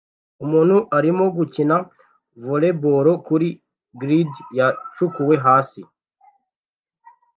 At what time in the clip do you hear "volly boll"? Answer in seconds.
2.43-3.07